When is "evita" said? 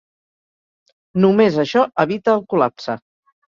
2.07-2.37